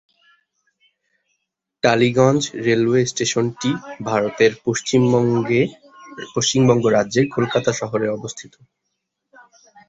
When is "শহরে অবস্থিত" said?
7.79-8.53